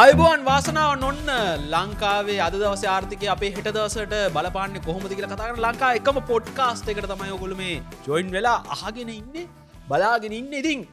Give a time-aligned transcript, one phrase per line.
[0.00, 1.28] අයිබෝන් වාසනාව නොන්න
[1.74, 7.06] ලංකාවේ අද දවස ආර්ථිකය අපේ හෙට දවසට බලපාන්න කොහොමද කියලා කතාරන ලංකා එකම පොඩ්කාස්ට එකට
[7.12, 7.76] තමයි ඔගොල මේ
[8.08, 9.48] ජොයින් වෙලා අහගෙන ඉන්න
[9.88, 10.52] බලාගෙන ඉන්න.
[10.60, 10.84] ඉතින්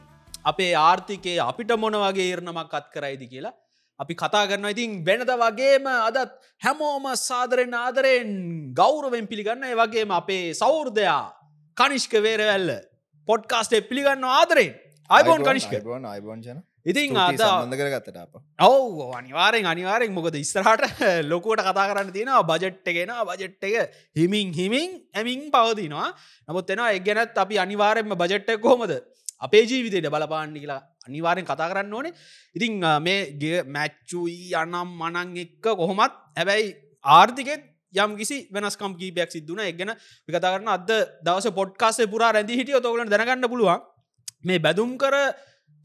[0.52, 3.54] අපේ ආර්ථිකය අපිට මොන වගේ ඉරණමක් අත් කරයිදි කියලා
[4.00, 8.30] අපි කතා කරන්න ඉතින් වෙනද වගේම අදත් හැමෝම සාදරෙන් ආදරයෙන්
[8.74, 11.24] ගෞරවෙන් පිළිගන්න ඒ වගේම අපේ සෞර්ධයා
[11.76, 12.70] කනිෂ්ක වේරවැල්ල
[13.28, 14.72] පොඩ්කාස්ටේ පිළිගන්න ආදරෙන්.
[15.10, 15.74] අයිබෝන් කනිෂ්ක.
[16.14, 21.00] අයිබෝන් ජන ඉතින් අද අප ඔව අනිවාරෙන් අනිවාරෙන් මොකද ඉස්තරහට
[21.32, 26.08] ලොකුවට කතා කරන්න තියෙනවා බජට්ටගෙන බජට් එක හිමින් හිමින් ඇමින් පවතිනවා.
[26.48, 28.92] නමුත් එෙන එක් ගැනත් අපි අනිවාරෙන්ම බජට්ට කොහොමද?
[29.40, 32.12] අපේ ජීවිතයට බලපාන්න කියලා අනිවාරෙන් කතා කරන්න ඕනේ.
[32.54, 36.68] ඉතිං මේගේ මැච්චුයි අනම් මනං එක්ක කොහොමත් හැබැයි
[37.04, 39.96] ආර්ථිකෙත් යම් කිසි වෙනස්කම් කීපයක් සිදුන එක්ගෙන
[40.28, 40.90] විකතා කරන අද
[41.22, 43.80] දවස පොඩ්කාසේ පුරා රැදි හිටිය තොගලට දැනගන්න පුළුවන්.
[44.44, 45.16] මේ බැදුම් කර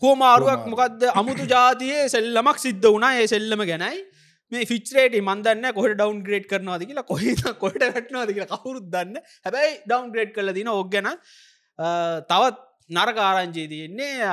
[0.02, 3.14] කෝමාරුවක් මොකක්ද අමුතු ජාතියේ සෙල්ලමක් සිද්ධ වුණා.
[3.22, 3.97] ඒ සෙල්ලම ගැනයි
[4.52, 9.75] මේ ෆිච්රේට මන්දන්න කොහ ඩවන් ග්‍රේඩ් කරනවාද කියලා කොහෙ කොට වැටනවාද කියලා කවුරුත් දන්න හැබැයි
[9.86, 11.11] ඩවන් ග්‍රේඩ් කල දින ඔක්ගැන
[12.31, 12.58] තවත්
[12.97, 14.31] නරකාරංචේ තියෙන්නේ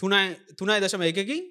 [0.00, 0.20] තුනයි
[0.58, 1.42] තුනයි දශම එකකින්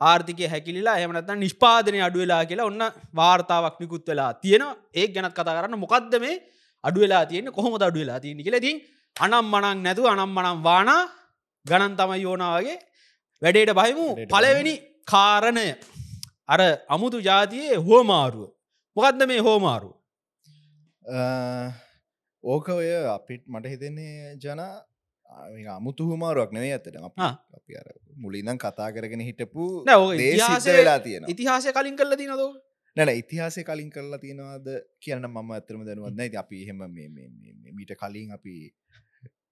[0.00, 2.82] ආර්ථික හැකිලිලා එහමනත් නිෂ්පාදනය අඩුවෙලා කියලා ඔන්න
[3.20, 4.76] වාර්තාවක් නිකුත් වෙලා තියෙනවා.
[4.94, 6.34] ඒ ගැනත් කතා කරන්න මොකක්ද මේ
[6.84, 8.82] අඩුවෙලා තියෙන කොහොම අඩුවෙලා තියෙන කියලතින්
[9.16, 11.02] අනම් මනක් නැතු අනම් මනම් වානා
[11.66, 12.78] ගණන් තමයි යෝනාවගේ
[13.42, 14.08] වැඩේට බහිමු.
[14.28, 14.74] පලවෙනි
[15.06, 15.68] කාරණය.
[16.48, 18.50] අර අමුතු ජාතියේ හෝමාරුව
[18.96, 19.94] මොකක්ද මේ හෝමාරුව
[22.44, 24.62] ඕක ඔය අපිට මට හිතෙන්නේ ජන
[25.70, 27.18] අමුතු හුමාරුවක් නෙවේ ඇතට අප
[27.74, 32.44] අර මුලින්දම් කතා කරගෙන හිටපු වෙලා තියෙන ඉතිහාසය කලින් කල්ල තිනද
[32.96, 34.68] නැන ඉතිහාසය කලින් කරලා තියෙනවාද
[35.00, 36.86] කියන්න මම ඇතරම දැනුවන්න ඇති අපි එහෙම
[37.72, 38.54] මීට කලින් අපි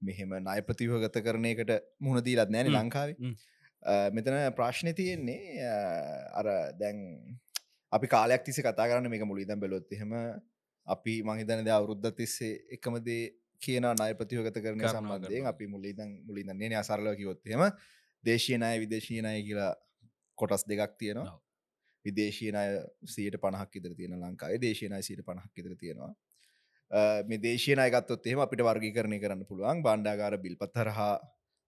[0.05, 3.35] මෙහෙම නය ප්‍රතිවගත කරනයකට මුහුණදීලත් නෑන ලංකාවේ.
[4.11, 5.69] මෙතන ප්‍රශ්නය තියෙන්නේ
[6.33, 6.99] අර දැන්
[7.93, 10.13] අපි කාලයක් තිසි කතා කරන්න මේක මුලිදම් බැලොත් එහෙම
[10.87, 13.23] අපි මහිතනද අවුරුද්ධ තිස්සේ එකමදේ
[13.63, 15.47] කියන නය ප්‍රතිවගත කරන සම්බන්ධයෙන්.
[15.47, 17.65] අපි මුලිදන් මුලිදන්නේ අසරල කිවොත්හෙම
[18.25, 19.73] දේශීනය විදේශීනය කියලා
[20.39, 21.41] කොටස් දෙකක් තියෙනවා.
[22.05, 22.65] විදේශීනය
[23.07, 26.13] සීට පණහක් ඉදර තියෙන ලංකායි දේශීනය සීට පණහක් ඉදර තියෙනවා
[27.29, 29.83] මේ දේශයනය ගත්තොත් එහෙම අපිට වර්ගි කරණය කරන්න පුළුවන්.
[29.87, 31.15] බණ්ඩාගාර බිල්පත් හරහා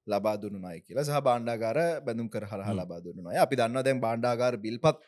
[0.06, 1.06] ලබා දුන්නනයි කියලා.
[1.08, 5.02] සහ බණ්ඩාගාර බැඳුම් කර හරහා ලබා දුන්නනයි අපි දන්න දැන් බණ්ඩාගාර බිල්පත්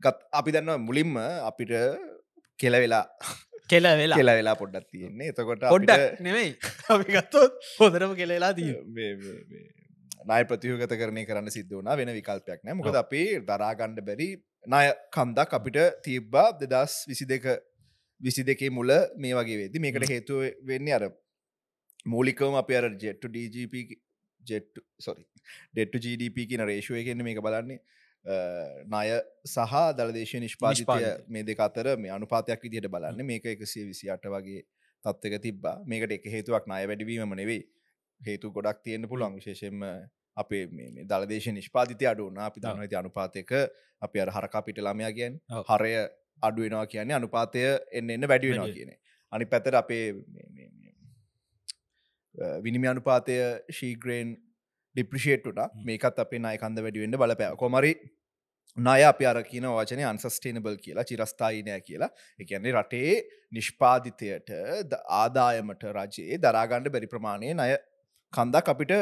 [0.00, 1.16] ගත් අපි දන්න මුලින්ම
[1.50, 1.72] අපිට
[2.60, 3.04] කෙලවෙලා
[3.72, 5.28] කෙල වෙලා කෙල වෙලා පොඩ්ඩක් තියෙන්නේ.
[5.32, 6.50] එතකොට පොඩ්ඩක් නෙවෙයි
[6.94, 8.72] අපි ගත්තොත් හොදරම කෙලලා තිය
[10.30, 14.28] නය ප්‍රතියෝගත කරණය කරන්න සිද්ධ වනා වෙන විකල්පයක් නෑ මොකද අපි දරාගණ්ඩ බැරි
[14.74, 14.84] නය
[15.16, 16.48] කන්දක් අපිට තිබ්බා.
[16.60, 17.46] දෙදස් විසි දෙක
[18.22, 21.08] විසි දෙකේ මුල මේ වගේ වෙදි මේකට හේතුව වෙන්නේ අර
[22.06, 23.84] මූලිකවම අප අර ජෙට්ටු DGP
[24.40, 25.26] ජෙට් සොරි
[25.74, 27.80] ඩෙට්ටු GDP කියන රේෂුව එකෙන්නේ මේක බලන්නේ.
[28.86, 29.08] ණය
[29.44, 33.26] සහ දළදේශය නිෂ්පාතිපය මේ දෙක අතර මේ අනුපාතයක් විදිහට බලන්න.
[33.26, 34.64] මේක එකසේ විසි අට වගේ
[35.04, 35.76] තත්වක තිබ්බා.
[35.84, 37.62] මේකට එක හේතුවක් ණය වැඩිවීම නෙවෙයි.
[38.20, 39.38] හේතු ගොඩක් තියෙන්න්න පුළුවන්.
[39.38, 39.82] විශේෂෙන්ම
[40.36, 40.66] අපේ
[41.04, 43.50] දළදේශ නිෂ්පාතිතය අඩුවන අපි දන්න ඇති අනුපාතයක
[44.02, 45.40] අපි අර හරකා පිට ළමයා ගැන්
[45.70, 45.92] හරය
[46.42, 48.94] අඩුවෙනවා කියන්නේ අනුපාතය එන්න එන්න වැඩිවෙනවා කියන
[49.32, 50.06] අනි පැතර අපේ
[52.60, 53.36] විනිමි අනුපාතය
[53.72, 54.34] ශීග්‍රේන්
[54.96, 57.92] ඩිප්‍රිෂේට්ට මේකත් අපේ නයකන්ද වැඩිවෙන්න බලපෑ කොමරි
[58.76, 62.10] නය අපි අර කියන වචනය අන්සස්ටේනබල් කියලා චිරස්ථායිනය කියලා.
[62.38, 63.12] එකන්නේ රටේ
[63.52, 64.48] නිෂ්පාධිතයට
[65.12, 67.68] ආදායමට රජයේ දරාගණ්ඩ බැරි ප්‍රමාණය නය
[68.32, 68.92] කන්දක් අපිට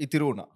[0.00, 0.48] ඉතිරුණා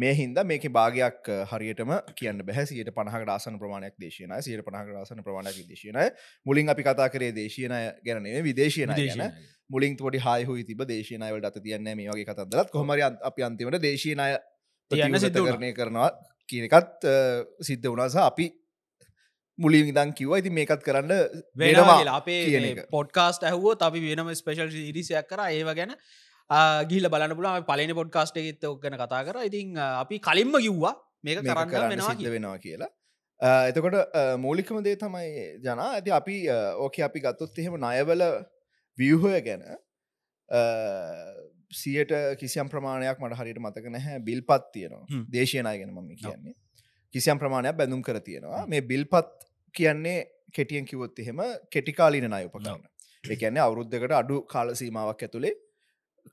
[0.00, 5.24] මේ හින්ද මේක භාගයක් හරියටම කියන්න බැහැ සියට පණහක ඩාසන ප්‍රමාණයක් දේශයනය සියට පණහක ඩාසන
[5.26, 6.06] ප්‍රමාණයක් දේශයනය
[6.46, 9.34] මුලින් අපි කතා කරේ දේශයනය ගැනේ විදේශයනය ගැන.
[9.70, 14.30] මුලින් තොට හයහු තිබ දේශයනයවලට අත තියන්න මේ වගේ කතදලත් කොමර අපි අන්තිමට දේශයනය
[14.90, 16.08] තියන්න සිත කරණය කරනවා
[16.48, 17.06] කියනකත්
[17.62, 18.48] සිද්ධ වුණස අපි
[19.58, 21.12] මුලින් ඉදන් කිව ඉති මේකත් කරන්න
[21.56, 25.46] වෙනවා අපේ පොඩ්කාස්ට ඇහුවෝ අපි වෙනම ස්පේශල් ඉරිසියක් කර.
[25.50, 25.96] ඒව ගැන
[26.92, 29.36] ගිල බලන්න පුලා පලන පොඩ්කාස්ට එකෙත් ඔක්ගන කතා කර.
[29.50, 30.94] ඉතින් අපි කලින්ම කිව්වා
[31.24, 32.90] මේක කරන්න සිද්ධ වෙනවා කියලා.
[33.68, 35.90] එතකොට මූලිකම දේ තමයි ජනා.
[35.98, 36.36] ඇති අපි
[36.86, 38.24] ඕක අපි ගත්තොත් එහෙම නයවල
[38.98, 39.62] වියහය ගැන
[41.82, 44.18] සියට කිසියම් ප්‍රමාණයක් මට හරියට මතක නැහැ.
[44.28, 45.06] බිල්පත් තියෙනවා.
[45.36, 46.54] දේශයනය ගැන මම කියන්නේ.
[47.14, 48.66] කිසියම් ප්‍රමාණයක් බැඳුම් කර තියෙනවා.
[48.66, 50.18] මේ බිල්පත් කියන්නේ
[50.52, 52.82] කෙටියෙන් කිවොත් එහෙම කෙටිකාලීන නය උපකරන්න
[53.34, 55.54] එකන්නේ අවුරුද්ධකට අඩු කාලසීමාවක් ඇතුළේ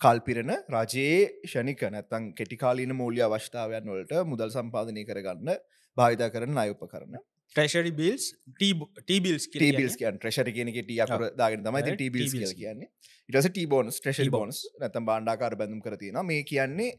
[0.04, 5.58] කල්පිරණ රජයේ ෂණික නැත්තං කෙටිකාලීන මූල්‍ය අවශ්ථාවයන් වලට මුදල් සම්පාධනය කරගන්න
[5.98, 7.18] භාවිතා කරන අයුප කරන
[7.56, 12.90] ට්‍රේෂරි බිල්ස් ටීබිල්ස් ටීබිල්ස් කියන් ට්‍රේෂරි කියන ටිය අර දාගෙන තමයි ටීබිල්ස් කියල කියන්නේ.
[13.30, 16.92] ඉටස ටීබෝන්ස් ට්‍රේෂරි බෝන්ස් නැතම් බාණ්ඩාකාර බැඳම් කරතින මේ කියන්නේ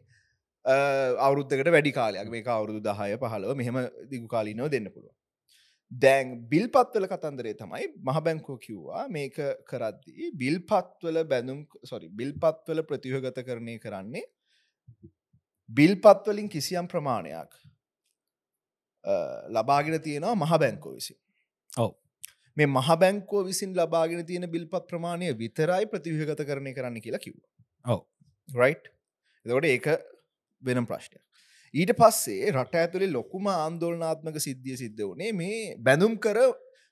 [1.26, 2.30] අවුරුද්ධකට වැඩි කාලයක්.
[2.34, 3.80] මේ අවුරුදු දහය පහලව මෙහෙම
[4.10, 5.12] දිගු කාලිනව දෙන්න පුළුව
[5.90, 13.78] දැන් බිල්පත්වල කතන්දරේ තමයි මහ බැංකෝ කිව්වා මේක කරද්දී බිල්පත්වල බැඳුම් සොරි බිල්පත්වල ප්‍රතිහගත කරණය
[13.78, 14.26] කරන්නේ
[15.70, 17.56] බිල්පත්වලින් කිසියම් ප්‍රමාණයක්
[19.48, 21.16] ලබාගෙන තියෙනවා මහ බැංකෝ විසි
[21.76, 21.94] ඔව්.
[22.56, 27.40] මේ මහ බැංකෝ විසින් ලබාගෙන තියෙන බිල්පත් ප්‍රමාණය විතරයි ප්‍රතිවිහගත කරණය කරන්න කියලා කිව්ව
[27.84, 28.04] ඔව්.
[28.48, 28.76] රයි්
[29.46, 29.86] එතකොට ඒක
[30.62, 31.22] වෙනම් ප්‍රශ්නයක්
[31.78, 36.38] ඊට පස්සේ රට ඇතුළේ ලොකුම ආන්දෝලනාත්මක සිද්ධිය සිද්ධ වනේ මේ බැඳුම් කර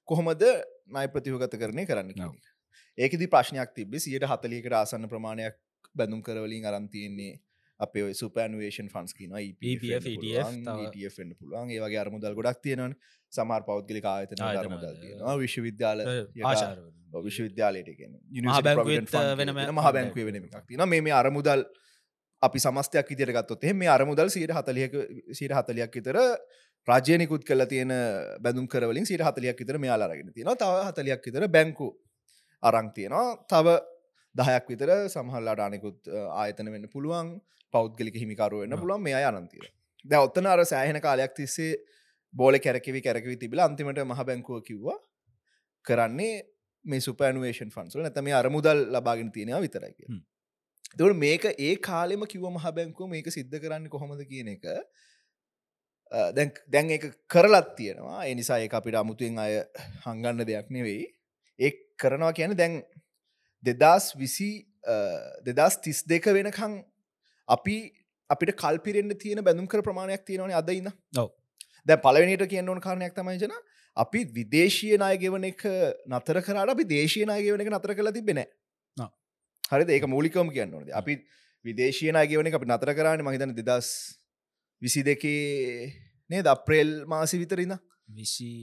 [0.09, 0.45] කොහොමද
[0.89, 2.13] නයි ප්‍රතිවගත කරණය කරන්න.
[2.99, 5.57] ඒකදි ප්‍රශ්නයක් තිබේ සියට හතලියකට ආසන්න ප්‍රමාණයක්
[5.95, 7.33] බැඳුම් කරවලින් අරන්තියන්නේ
[7.81, 9.33] අපේ සුපනවේෂන් ෆන්ස් කියන
[11.41, 12.95] පුළුවන් ඒවගේ අරමුදල් ගොඩක් තියෙනවන.
[13.33, 14.95] සමාර පෞද්ගලි ආයතන අරමුදල්.
[15.01, 15.37] තියෙනවා.
[15.43, 16.05] විශ්වවිද්‍යාල
[17.27, 18.15] විශ්වවිද්‍යාලයට ගෙන
[19.73, 21.67] මහ බැංකුව වෙන තින මේ අරමුදල්
[22.43, 24.95] අපි සමස්තයක් ඉදිර ගත්තොත් එහෙම මේ අරමුදල් සීට හතලියක
[25.33, 26.19] සීට හතලයක් විතර
[26.89, 27.93] රාජ්‍යනිකුත් කල තියෙන
[28.41, 31.89] බැඳුම් කරවලින් සීට හතලයක් විතර මෙයාලාරගෙන තියෙන තව හතලයක් විතර බැංකු
[32.63, 33.27] අරං තියෙනවා.
[33.49, 33.77] තව
[34.35, 37.35] දහයක් විතර සමහල්ලාට අනෙකුත් ආයතන වෙන්න පුළුවන්.
[37.75, 38.81] පෞද්ගලික හිමිකරුව වෙන්න ආ.
[38.81, 39.03] පුළුවන්.
[39.03, 39.67] මේ අනන්තිර
[40.05, 41.73] ද ඔත්තන අර සෑහෙන කාලයක් තිස්සේ
[42.35, 44.99] බෝල කැරකිවි කැරකිවි තිබිල අන්තිමට මහ බැංකුව කිව්වා
[45.85, 46.35] කරන්නේ
[46.85, 49.93] මේ සුපෑනුවේෂන් ෆන්සුල නැත මේ අරමුදල් ලබාගෙන තියෙනවා විතරයි
[50.95, 54.65] තුට මේක ඒ කාලෙම කිව මහ බැංකුව මේක සිද්ධ කරන්න කොහොමද කියන එක
[56.69, 58.25] දැන් ඒක කරලත් තියෙනවා.
[58.25, 59.55] එනිසා ඒ අපිට අමුතුවෙන් අය
[60.05, 61.07] හංගන්න දෙයක් නෙවෙයි.
[61.59, 62.83] ඒ කරනවා කියන දැන්
[63.65, 64.51] දෙදස් විසි
[65.43, 66.83] දෙදස් තිස් දෙක වෙනකං
[67.49, 67.77] අපි
[68.31, 71.31] අපිට කල්පිරෙන්න්න තියෙන බැඳුම් කර ප්‍රමාණයක් තියෙනවන අදඉන්න ඔව්.
[71.87, 73.57] දැ පලවෙනිට කියන්න ඕන කාරණයක් තමයි ජන
[73.97, 75.63] අපි විදේශය නාය ගෙවන එක
[76.07, 78.43] නතර කරට අපි දේශය නාය ගෙවන එක නතර කළ තිබෙන
[79.71, 79.79] ආ.
[79.79, 81.19] හරි ඒක මූලිකම කියන්න ඕනද අපි
[81.65, 83.91] විදේශය නාය ගෙවන අපි නතර කරන්න මහිතන දෙදස්
[84.83, 85.93] විසි දෙකේ
[86.31, 87.79] නේ ද අප්‍රේල් මාසි විතරන්න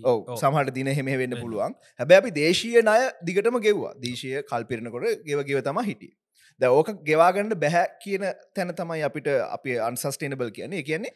[0.04, 0.38] ඔව.
[0.38, 1.36] සමහට දින හෙම වෙන්න.
[1.36, 1.76] පුළුවන්.
[2.00, 3.94] හැබැ අපි දේශය ණය දිගටම ගෙව්වා.
[3.96, 6.14] දේශය කල්පිරණකොට ගෙව ගෙව තම හිටිය.
[6.60, 8.24] ද ඕක ගෙවාගන්න බැහැ කියන
[8.56, 10.84] තැන තමයි අපිට අපි අන්සස්ටේනබල් කියන්නේ.
[10.84, 11.14] කියන්නේ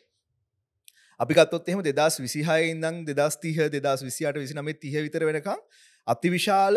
[1.19, 5.59] අපි ගත්තොත් එහෙම දෙදස් විසිහය ඉදං දෙදස් තිහ දෙදස් විසිට විසි නමේ තිහ විතර වෙනකම්
[6.07, 6.75] අතිවිශාල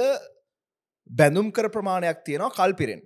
[1.10, 3.02] බැඳුම් කර ප්‍රමාණයක් තියෙනවා කල්පිරෙන්.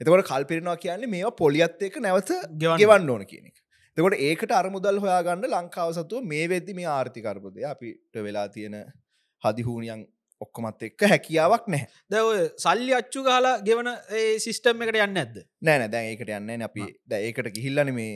[0.00, 2.30] එතකොට කල්පිරෙනවා කියන්නේ මේවා පොලියත් එක නැවත
[2.62, 3.10] ගෙවන්න.
[3.10, 3.56] ඕන කියන එක.
[3.96, 8.80] තකොට ඒකට අරමුදල් හොයාගන්න ලංකාව සතුව මේ වෙද්දි මේ ආර්ථිකර්බදය අපිට වෙලා තියෙන
[9.42, 10.02] හදිහූනියන්
[10.40, 11.88] ඔක්කොමත් එක්ක හැකියාවක් නැහැ.
[12.10, 16.68] දැ ඔය සල්ලි අච්චු කාලා ගෙවන ඒ සිිස්ටම් එකට යන්න ඇද නෑන දැන් ඒකට යන්න
[16.68, 18.14] අපි ද ඒකට ගිහිල්ලන මේ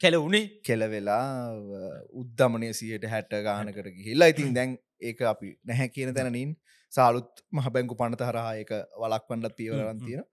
[0.00, 1.24] කෙල උනේ කෙලවෙලා
[2.20, 4.28] උද්ධමනය සියට හැට්ට ගානකට ගිහිල්ලා.
[4.28, 6.52] ඉතින් දැන් ඒක අපි නැහැ කියන තැනනින්
[6.92, 8.72] සාලුත් මහ බැංකු පනත හරහා එක
[9.02, 10.24] වලක් වන්නත් පියවරන් තියෙන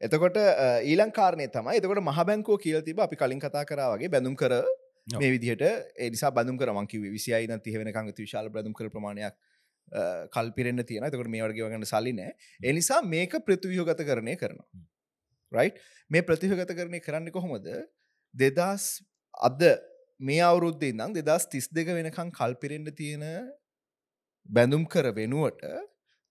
[0.00, 0.38] එතකොට
[0.84, 4.54] ඊලං කාරණය තමයි එතකොට මහ බැංකෝ කියල තිබ අපි කලින් කතා කරා වගේ බැඳුම් කර
[5.20, 5.64] මේ විදිහට.
[5.98, 9.34] එනිසා බඳුම් කරමකිව විසියි න තියවෙනකං විශාල බැඳුම් කර ප්‍රමාණයක්
[10.34, 14.68] කල්පිරෙන්න්න තියෙන තකට මේ වර්ග වගන්න සලි නෑ එනිසා මේක ප්‍රතිවියෝගත කරණය කරනවා
[15.52, 15.70] රයි්
[16.10, 17.66] මේ ප්‍රතිහගත කරණය කරන්න කොහොමද?
[18.34, 18.86] දෙදස්
[19.40, 19.62] අද
[20.20, 23.24] මේ අවුරුද්දේ නම් දෙදස් තිස් දෙක වෙනකං කල්පිරෙන්ට තියෙන
[24.48, 25.64] බැඳුම් කර වෙනුවට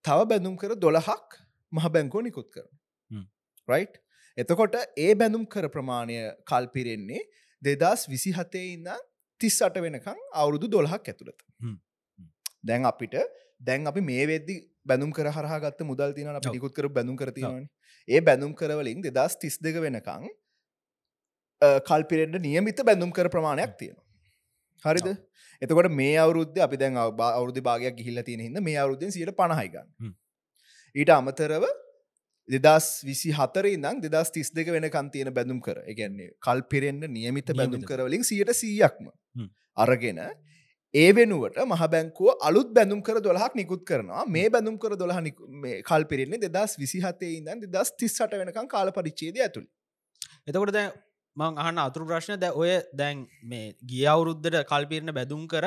[0.05, 1.39] තව බැඳුම් කර දොළහක්
[1.73, 2.69] මහ බැංකෝ නිකුත් කරන.
[3.67, 3.87] රයි්
[4.37, 7.23] එතකොට ඒ බැඳුම් කර ප්‍රමාණය කල්පිරෙන්නේ
[7.61, 8.89] දෙදස් විසි හතේ ඉන්න
[9.41, 11.39] තිස් අට වෙනකං අවුරුදු දොළහක් ඇතුළත.
[12.63, 13.15] දැන් අපිට
[13.59, 16.45] දැන් අපි මේ වෙද්දි බැඳුම් කර හරහගත්ත මුදල් තින අප.
[16.51, 17.67] නිකුත් කර බැඳුම් කරතිවන
[18.07, 20.25] ඒ බැඳුම් කරවලින් දෙදස් තිස් දෙක වෙනකං
[21.85, 25.07] කල්පිරෙන්ට නියමිත බැඳුම් කර ප්‍රමාණයක් තියෙනවා හරිද.
[25.61, 29.31] එතකොට මේ අවුද්ධ අපි දැන් අව- බා- අවුරුදු භාගයක් ගිහිල්ල තියෙන හිද මේ අවුරුද්ධෙන් සියට
[29.35, 29.87] පණහයිගන්න.
[30.95, 31.63] ඊට අමතරව
[32.49, 37.81] දෙදස් විසි හතර ඉදම් දෙදස් තිස් දෙක වෙනකන් තියෙන බැඳුම් කර එකන්නේ කල්පිරෙන්න්න නියමිත බැඳුම්.
[37.83, 39.07] කරවලින් සියට සීයක්ම.
[39.77, 40.19] අරගෙන
[40.93, 44.25] ඒ වෙනුවට මහ බැංකුව අලුත් බැඳුම් කර දොලහක් නිකුත් කරනවා.
[44.27, 45.17] මේ බැඳුම් කර දොලහ
[45.89, 49.67] කල්පිරෙන්නේ දෙදස් විසිහතේ ඉදන් දෙදස් තිස්සට වෙනකම් කාල පරිච්චේද ඇතුළ.
[50.47, 50.85] එතකොට දැ
[51.37, 52.37] මං අහන්න අතුරු ප්‍රශ්න.
[52.37, 55.65] දැ ඔය දැන් මේ ගිය අවුරුද්ධට කල්පිරණ බැදුම් කර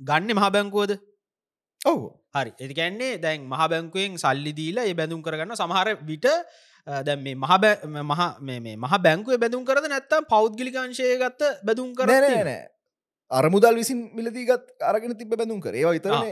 [0.00, 0.98] ගන්න මහ බැංකුවද?
[1.80, 2.04] ඔහු
[2.34, 2.52] හරි.
[2.58, 6.30] එතිකැන්නේ දැන් මහ බැංකුවෙන් සල්ලි දීලා ඒ බැඳුම් කරගන්න සමහර විට
[6.86, 7.52] දැන් මේ මහ
[8.02, 12.73] මහ මේ මේ මහ බැංකුව බැඳුම් කරද නැත්තම් පෞද්ගලිකංශය ගත්ත බැදුම් කර නෑ
[13.30, 16.24] අරමුදල් විසින් මිලදීගත් අරගෙන තිබ බැඳුම් කර ඒවා විතරන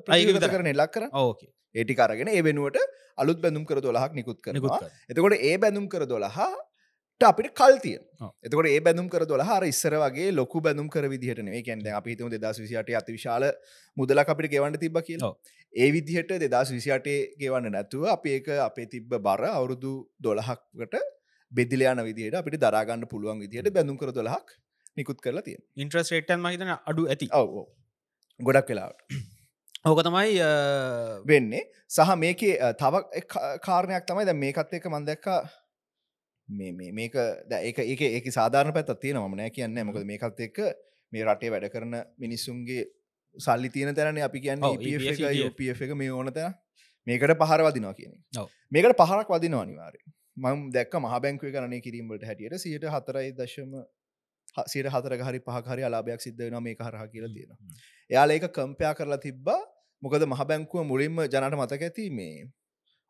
[0.00, 0.50] විතරයි.
[0.50, 2.78] කරන එල්ලක් කර ඕකේ ඒටි කරගෙන ඒ වෙනුවට
[3.18, 4.90] අලුත් බැඳුම් කර දොලහක් නිකුත් කරනවා කර.
[5.10, 7.98] එතකොට ඒ බැඳුම් කර දොලහට අපිට කල්තිය.
[8.42, 12.32] එතකොට ඒ බැඳුම් කර දොලහර ඉස්සර වගේ ලොකු බැඳුම් කර විදිහට නේ කැන්ද අපි හිතම
[12.34, 13.46] දෙදස් විසිට අති විශාල
[13.96, 15.32] මුදලක් අපිට ගෙවන්න තිබ කියලා.
[15.74, 20.96] ඒ විදිහට දෙදස් විසිටේ ගෙවන්න නැතුව අප ඒක අපේ තිබ්බ බර අවුරුදු දොළහක්කට
[21.52, 24.50] බෙදිලයාන විදිහයට අපිට දරාගන්න පුළුවන් විදිහයට බැඳුම් කර දොලහක්
[25.00, 27.28] නිකුත් කරලා තියෙන ඉන්ට්‍රස් රේටන් මහිතන අඩු ඇති.
[27.40, 27.50] ඔව
[28.40, 28.98] ගොඩක් වෙලාට
[29.84, 30.36] ඕක තමයි
[31.30, 31.64] වෙන්නේ.
[31.88, 33.34] සහ මේකේ තව එක්
[33.66, 35.26] කාරණයක් තමයි දැ මේකත් එක මන්දැක්ක
[36.48, 37.14] මේ මේක
[37.50, 39.84] ද ඒක ඒක සාධාරණ පැත් තියෙන මනෑ කියන්න.
[39.88, 40.58] මොකද මේකත් එක්ක
[41.12, 42.84] මේ රටේ වැඩ කරන මිනිස්සුන්ගේ
[43.36, 45.90] සල්ලි තියෙන තැන අපි කියන්න ඔව්, EPF EPF එක එක.
[45.90, 46.54] එක මේ ඕන තැන.
[47.06, 48.12] මේකට පහර වදිනවා කියන.
[48.72, 50.00] මේකට පහරක් වදිනවා අනිවාරය
[50.36, 53.72] මං දැක් මහ බැංකුව කරන කිරීමට හැටියට සියට හතරයි දශම
[54.66, 57.52] සියට හතර හරි පහහරි අලාභයක් සිද්ධ වෙන මේ හරහ කියලා තියෙන.
[58.10, 59.60] එයාල ඒක කම්පයා කරලා තිබ්බා
[60.02, 62.48] මොකද මහ බැංකුව මුලින්ම ජනට මතක ඇති මේ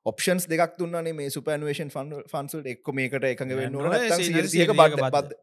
[0.07, 4.47] ඔප්ෂන්ස් දෙක් දුන්නනේ මේ සුපන්වේෂන් ෆන්සල් එක්ක මේකට එකඟ වෙන්න ඕන වෙන්න ඕනේ, නැත්නම් සීයට
[4.47, 5.35] 130ක සීයට බද්ධ බද්ධ.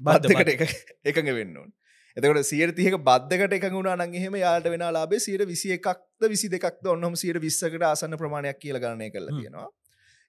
[0.00, 1.70] බද්ධ බද්ධ බද්ධකට එක එකඟ වෙන්න ඕන
[2.16, 6.88] එතකට සියට තියක බද්ධකට එක ගුණා නංහෙම යාට වෙන ලාබේ සියට විසි එකක්ද විසි දෙකක්ද
[6.94, 9.36] ඔන්නම සියට විස්සකට ආසන්න ප්‍රමාණයක් කියල ගණනය කරලා.
[9.36, 9.68] තියෙනවා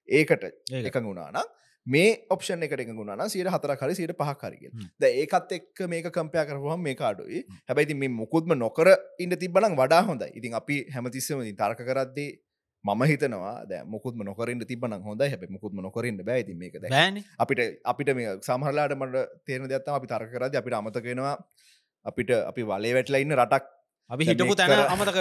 [0.09, 0.85] ඒකට ඒක.
[0.85, 1.39] එක ගුණාන
[1.87, 4.63] මේ ඔප්ෂන් එකට එක ගුණා සියට හතර හරි සියට පහකරග.
[4.99, 7.41] ද ඒකත් එක් මේක කම්පයා කරහම මේ කාඩුයි.
[7.67, 8.87] හැබැයිති මේ මුකුත්ම නොකර
[9.19, 12.29] ඉන්න තිබලන් වඩා හොඳ ඉතින් අපි හැමතිස්සම තර්ක කරද්දේ
[12.83, 17.21] මම හිතනවා ද මුකුත්ම නොකරන්න තිබන හොඳ හැබ මුකුත්ම නොකරන්න බෑති මේක දැ බෑන.
[17.37, 21.35] අපිට අපිට මේ සමහරලාට මට තේරන දත්තම අපි තර්ක කරද අපිට අමතකෙනවා
[22.05, 23.65] අපිට අපි වලේ වැටලා ඉන්න රටක්
[24.09, 25.17] අපි හිටපු මේ තැන අමතක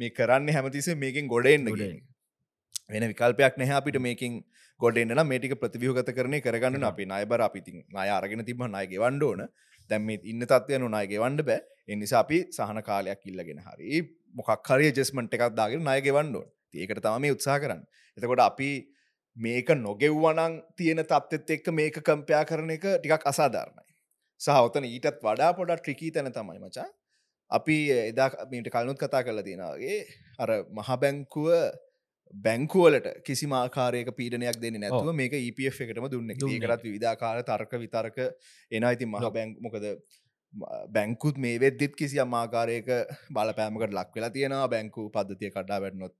[0.00, 2.04] මේ කරන්න හැමතිස මේකින් ගොඩෙන්න්න.
[2.90, 4.40] වෙන විකල්පයක් නැහැ අපිට මේකින්
[4.80, 9.46] ගොඩෙන්න්න මේටික ප්‍රතිවියහගත කරනය කරගන්න අපි නයබර අපිතින් අය අරගෙන තිබ නයගේ වන්ඩෝන
[9.90, 11.60] දැම ඉන්න තත්වයනු නයගේ වන්ඩ බෑ.
[11.88, 14.02] එනිසා අපි සහන කාලයක් ඉල්ලගෙන හරි
[14.34, 17.82] මොකක් හරි ජෙස්මට එකක් දාගෙන නයගේ වන්ඩෝන් ඒකට තම මේ උත්සා කරන්න.
[18.18, 18.70] එතකොට අපි
[19.36, 23.88] මේක නොගෙව්වනං තියෙන තත්ත්ත් එක්ක මේක කම්පයා කරන එක ටිකක් අසාධාරණයි.
[24.40, 26.88] සහවතන ඊටත් වඩා පොඩක් ට්‍රිකී තැන තමයි මචා.
[27.50, 27.76] අපි
[28.10, 29.98] එදා මීට කලනුත් කතා කරලා තියෙනගේ
[30.38, 31.48] අර මහබැංකුව
[32.34, 36.30] බැංකුවලට කිසි මාකාරයක පීඩනයක් දෙන්න නැතුව මේක EPF එකටම දුන්න.
[36.34, 38.18] ඒකටත් විධාකාර තර්ක විතරක
[38.70, 39.84] එන ඉතින් මහ බැංක් මොකද
[40.96, 42.90] බැංකුත් මේ වෙද්දිත් කිසි අමාකාරයක
[43.30, 44.68] බලපෑමකට ලක් වෙලා තියෙනවා.
[44.74, 46.16] බැංකු පද්ධතිය කඩා වැටනොත්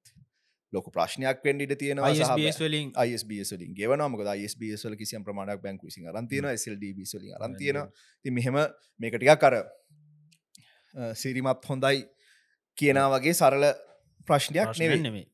[0.72, 3.74] ලොක ප්‍රශ්නයක් වෙන්ඩිට තියෙනවා ISBS වලින්.
[3.74, 7.82] ගෙවනමක ISBS වල කිසියම් ප්‍රමාණක් බැංකු විසින් අරන්තියන SLDB වලින් අරන්තියන
[8.24, 8.62] ති මෙහෙම
[9.00, 9.60] මේකටික කර
[11.14, 12.06] සිරිමත් හොඳයි
[12.78, 13.70] කියනා වගේ සරල
[14.26, 15.06] ප්‍රශ්නයක් නෙවෙයි.
[15.10, 15.33] නෙවේ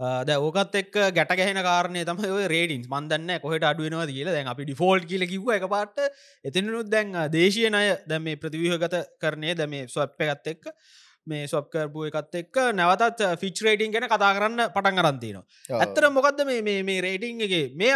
[0.00, 4.32] ද ඕකත් එක් ගැට ගැහෙන කාරණය තම රේඩින්ස් මන්දන්න කොහට අඩුවනවා කියලා.
[4.32, 6.00] දැන් අපි ඩිෆෝල්් කියල කිව එක පාට
[6.44, 10.72] එතිනුත් දැන් දේශය අය දැ මේ ප්‍රතිවිහගත කරනය දැ මේ ස්වප් එකත් එක්ක
[11.26, 16.62] මේ සොප්කරපු එකත් එක්ක නැවතත් ෆිච් රේටිං ගැන කතා කරන්න පටන් කරන්තිනවා ඇත්තර මොකක්ද මේ
[16.62, 17.54] මේ මේ රේටිං එක?
[17.76, 17.94] මේ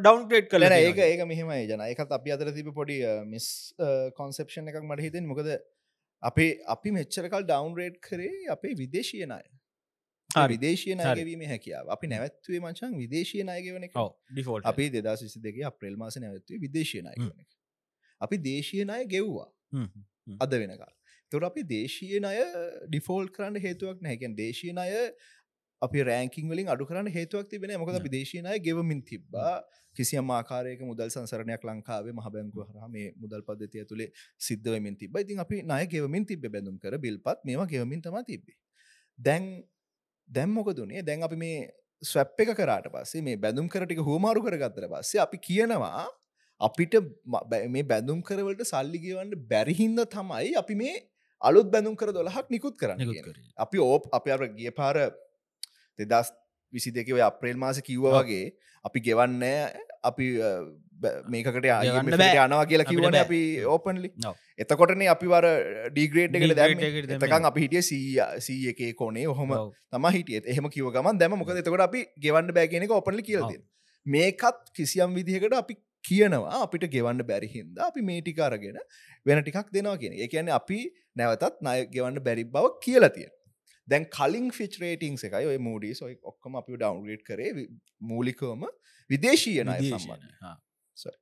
[0.00, 1.84] කල කලන ඒක ඒක මෙහෙමයි ජන.
[1.92, 3.74] එකත් අපි අතර තිබ පොඩි මිස්
[4.16, 5.52] කොන්සප්ෂන් එකක් මට හිතෙන් මොකද
[6.22, 9.42] අපේ අපි මෙච්චරකල් ඩවන්රේඩ් කරේ අපේ විදේශයනය.
[10.30, 10.94] විදේශය.
[10.94, 11.88] නයගවීම හැකියාව.
[11.88, 13.88] අපි නැවත්වේ මචන් විදේශය නයගවන
[14.32, 17.50] ඩිෆෝල්් අපි දෙදස් විසි දෙක අප්‍රේල් මාස නැවත්වේ විදේශය නයගවන එක.
[18.20, 19.48] අපි දේශය නය ගෙව්වා.
[20.40, 20.94] අද වෙනකල්
[21.32, 22.38] තුර අපි දේශීය අය
[22.86, 24.94] ඩිෆෝල් කරන්න හේතුවක් නැහැකැන් දේශීය අය
[25.82, 29.54] අපි රෑංකින් වලින් අඩු කරන්න හේතුවක් තිබෙන මොකද අපි දේශීය අය ගෙවමින් තිබ්බා.
[29.96, 34.10] කිසියම් ආකාරයක මුදල් සංසරණයක් ලංකාවේ මහබැංකුව හරහා මේ මුදල් පද්ධතිය තුළේ
[34.48, 38.56] සිද්ධවමින් තිබ ඉතින් අපි නය ගෙවමින් තිබ බැඳුම් කර බිල්පත් මේවා ගෙවමින් තම තිබ්බේ.
[39.18, 39.44] දැන්
[40.28, 41.58] දැම්මොකදුනේ දැන් අපි මේ
[42.02, 46.06] ස්වැප් එක කරාට පස්සේ මේ බැඳුම් කරටික හෝමාරු කරගත්තර පස්සේ අපි කියනවා
[46.60, 46.94] අපිට
[47.26, 50.94] ම- බැඳුම් කරවලට සල්ලි ගෙවන්න බැරිහින්ද තමයි අපි මේ
[51.42, 52.98] අලුත් බැඳුම් කර දොලහක් නිකුත් කරන්න.
[53.56, 54.96] අපි ඕප් අප අර ගිය පාර
[55.98, 56.32] දෙදස්
[56.72, 58.06] විසි දෙකව අප්‍රේල් මාස කිව්ව.
[58.20, 58.52] වගේ
[58.84, 59.42] අපි ගෙවන්න
[60.02, 60.26] අපි
[61.32, 61.58] මේකට.
[61.64, 63.16] යනවා කියලා කිවන.
[63.22, 63.40] අපි
[63.74, 64.10] ඕපන්ලි.
[64.64, 65.46] එතකොටන අපි වර
[65.96, 66.92] ඩීග්‍රේට් දැම්මේ.
[67.16, 67.82] එතකන් අපි හිටිය
[68.46, 69.26] සී එකේ කොනේ.
[69.34, 69.52] ඔහොම
[69.90, 70.40] තම හිටිය.
[70.54, 71.58] එහෙම කිව ගමන් දැම මොකද?
[71.64, 73.60] එතකොට අපි ගෙවන්න බෑගෙනක ඔපනලි කියලද
[74.06, 75.74] මේකත් කිසියම් විදිහකට අපි
[76.04, 76.62] කියනවා.
[76.64, 78.78] අපිට ගෙවන්න බැරිහින්ද අපි මේටික අරගෙන
[79.26, 80.78] වෙන ටිකක් දෙනවා කියෙන එකන අපි
[81.20, 83.32] නැවතත් නය ගෙවන්න බැරි බව කියලා තියෙන
[83.88, 87.68] දැන් කලින් ෆිච් රේටිං එකයි ඔය මූඩී සොයි ඔක්කම අපි ඩවන්ගේට් කරේ
[88.04, 88.66] මූලිකවම
[89.10, 91.14] විදේශීය නය සම්බන්ධ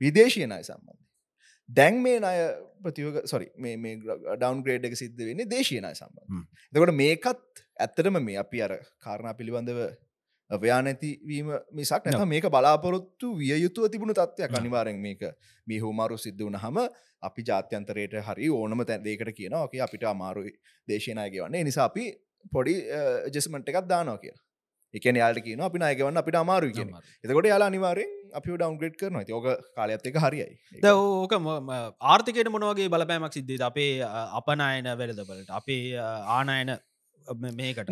[0.00, 1.06] විදේශය නය සම්බන්ධ
[1.68, 2.40] දැන් මේ අය
[2.82, 5.94] ප්‍රතියෝග සොරි මේ මේ ඩවන් ග්‍රේඩ් එක සිද්ධ වෙන්නේ දේශය නය හ්ම්.
[5.94, 6.42] සම්බන්ධ
[6.72, 9.80] දකොට මේකත් ඇත්තටම මේ අපි අර කාරණා පිළිබඳව
[10.50, 14.58] ව්‍යා නැතිවීම මිසක් නැත මේක බලාපොරොත්තු විය යුතුව තිබුණු තත්වයක් ඔව්.
[14.60, 15.26] අනිවාරෙන් මේක
[15.66, 16.78] මේ හෝමාරු සිද්ධ වන හම
[17.28, 20.52] අපි ජාත්‍යන්තරයට හරි ඕනම තැන්දේකට කියන ඕකේ අපිට අමාරුයි
[20.88, 22.04] දේශනයගේ වන්නේ නිසා අපි
[22.56, 22.74] පොඩි
[23.36, 24.34] ජෙස්මට එකක් දානවා කිය
[24.94, 29.48] එකන යාට කියන අපි අයගවන්න අපිට අමාරු කියෙන එතකොට යාලා අනිවාරෙන් අපි ඩවන්ග්‍රේඩ් කරන ඕක
[29.78, 31.38] කාලයත් එක හරියි ද ඕක
[32.14, 33.94] ආර්ථකයට මොනවගේ බලපෑමක් සිද්ධ අපේ
[34.40, 35.80] අපනයන වෙලදබලට අපේ
[36.36, 36.76] ආනයන
[37.28, 37.90] මේකට.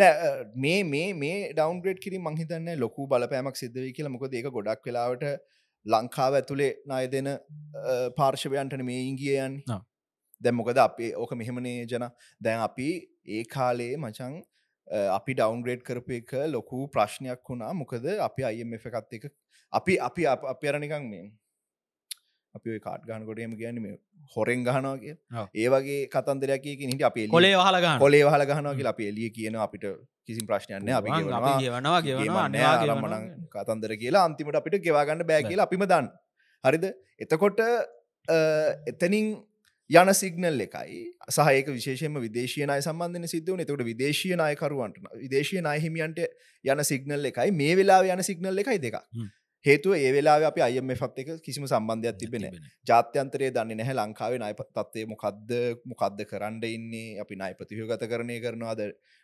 [0.56, 4.10] මේ මේ මේ ඩවන්ග්‍රේඩ් කිරි මංහිතන්න ලොකු බලපෑමක් සිද්ධවී කියලා.
[4.10, 5.24] මොකද ඒක ගොඩක් වෙලාවට
[5.86, 7.28] ලංකාව ඇතුළේ නාය දෙන
[8.16, 9.60] පාර්ශවයන්ටන මේ ඉංගියයන්.
[10.40, 12.08] දැම් මොකද අපේ ඕක මෙහෙමනේ ජන.
[12.40, 12.88] දැන් අපි
[13.26, 14.34] ඒ කාලේ මචං
[14.88, 17.72] අ, අපි ඩවන්ග්‍රේඩ් කරප එක ලොකු ප්‍රශ්නයක් වුණා.
[17.74, 19.24] මොකද අපි අයම එකත් එක
[19.72, 21.24] අපි අපි අප අප අරනිකං මේ
[22.54, 23.94] අපි කාට් ගහනකොටම ගැන මේ
[24.34, 25.46] හොරෙන් ගහනවාගේ ඔව්.
[25.54, 29.86] ඒ වගේ කතන්දරයක් හිට අපේ කොලේ වහලගන්න කොලේ වහල ගහනවාගේ අප එලිය කියන අපිට
[30.26, 31.56] කිසි ප්‍රශ්නයන්න අපි ගෙවනවා.
[33.56, 36.08] කතන්දර කියලා අන්තිමට අපිට ගෙවාගන්න බෑ කියලා අපිම දන්න.
[36.64, 36.86] හරිද?
[37.20, 37.60] එතකොට
[38.92, 39.26] එතනින්
[39.90, 41.00] යන සිගනල් එකයි.
[41.30, 46.20] සහයක විශේෂම විදේශයනය සම්බන්ධන සිද්ධවන එතකට විදේශය නායකරුවන්ට විදේශය නායහිමියන්ට
[46.64, 47.50] යන සිගනල් එකයි.
[47.52, 48.96] මේ වෙලා යන සිගනල් එකයි දෙක.
[49.64, 52.46] හේතුව ඒ වෙලා අප අයම පත් එක කිසිම සම්බන්ධයක් තිබෙන
[52.90, 53.96] ජාත්‍යන්තරය දන්නේ නැහැ.
[54.00, 55.50] ලංකාවේ නය තත්වය මොකක්ද
[55.90, 57.18] මොකක්ද කරන්න ඉන්නේ?
[57.22, 58.80] අපි නයි ප්‍රතිහගත කරණය කරනවාද?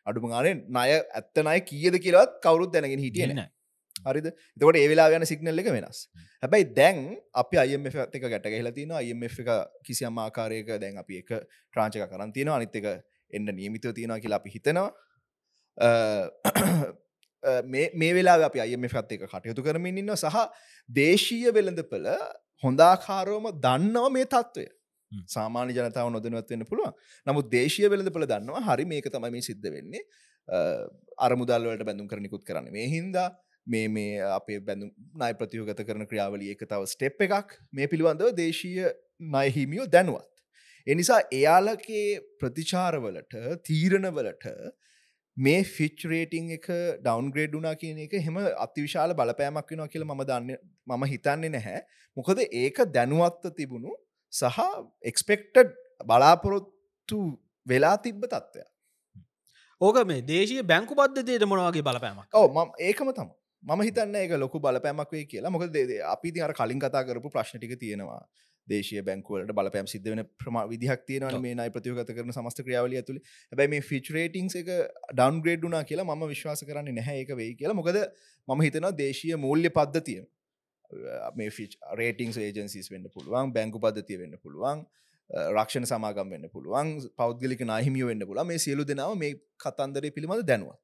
[0.07, 3.43] අඩුම ගානේ නය ඇත්ත නය කියද කියලත් කවරුත් දැනගෙන හිටියන.
[4.07, 4.27] හරිද?
[4.57, 6.01] එතකොට ඒ වෙලා යන සිගනල් එක වෙනස්.
[6.43, 6.99] හැබැයි දැන්
[7.43, 9.37] අපි අයම එක ගැට ගහලතින අයම එක
[9.85, 12.89] කිසියම් ආකාරයක දැන් අපි එක ට්‍රාංචක කරන් තියෙන අනිත් එක
[13.31, 14.89] එන්න නියමිතව තියෙනවා කියලා අපි හිතනවා
[17.65, 20.39] මේ වෙලා අපි අයම එකත් එක කටයුතු කරමින් ඉන්න සහ
[20.89, 22.09] දේශීය වෙළඳපල
[22.63, 24.67] හොඳාකාරෝම දන්නව මේ තත්ත්වය.
[25.35, 26.97] සාමාන්‍ය ජනතාව නොදනවත් වෙන්න පුළුවන්.
[27.27, 28.65] නමුත් දේශය වෙළඳපල දන්නවා.
[28.71, 30.03] හරි මේක තමයි මේ සිද්ධ වෙන්නේ.
[31.19, 33.29] අරමුදල්වලට බැඳුම් කරනිකුත් කරන්න මේ හින්දා.
[33.67, 34.91] මේ මේ අපේ බැඳු
[35.23, 38.93] නයි ප්‍රතියෝගත කරන ක්‍රියාවලිය එක තව ස්ටෙප් එකක් මේ පිළිබඳව දේශීය
[39.35, 40.31] නයහිමියෝ දැනුවත්.
[40.87, 42.07] එනිසා එයාලගේ
[42.41, 43.35] ප්‍රතිචාරවලට
[43.69, 44.47] තීරණවලට
[45.37, 46.67] මේ ෆිච් රේටිං එක
[47.05, 50.57] ඩවන්ග්‍රේඩ් වනා කියන එක හෙම අතිවිශාල බලපෑමක් වෙනවා කියල ම දන්න
[50.87, 51.81] මම හිතන්නේ නැහැ.
[52.17, 53.95] මොකද ඒක දැනුවත්ව තිබුණු
[54.33, 54.59] සහ
[55.13, 55.73] එක්ස්පෙක්ටඩ්
[56.07, 57.21] බලාපොරොත්තු
[57.67, 58.67] වෙලා තිබ්බ තත්ත්වය
[59.81, 62.29] ඕක මේ දේශය බැංකු පද්ධතියට මොනවගේ බලපෑමක්?
[62.57, 62.59] ම
[62.89, 63.31] ඒකම තම
[63.63, 65.51] මම හිතන්න එක ලොකු බලපෑමක් වේ කියලා.
[65.51, 68.23] මොකද දේ අපි අර කලින් කතා කරපු ප්‍රශ්නටික තියෙනවා
[68.73, 71.45] දේශය බැංකුවලට බලපෑම් සිද්ධ වෙන ප්‍රම විදිහක් තියෙනවා ඔව්.
[71.47, 74.71] මේ නයි ප්‍රතියෝගත කරන සමස්ත ක්‍රියාවලිය තුළ හැබැයි මේ ෆිච් රේටිං එක
[75.15, 77.25] ඩවන්ග්‍රේඩ් වනා කියලා ම විශ්වාස කරන්නේ නැහැ.
[77.25, 77.79] එක වෙයි කියලා.
[77.81, 77.99] මොකද
[78.49, 80.21] මම හිතනවා දේශය මූල්‍ය පද්ධතිය.
[81.39, 84.87] මේ ෆිච් රේටිං ඒජන්සිස් වෙන්න පුළුවන් බැංකු පද්ධතිය වෙන්න පුළුවන්
[85.31, 86.89] රක්ෂණ සමාගම් වෙන්න පුළුවන්
[87.21, 90.81] පෞද්ගලික නාහිමිය වෙන්න පුලා මේ සියලු දෙනාව මේ කතන්දරය පිළිබඳ දැනුවත්.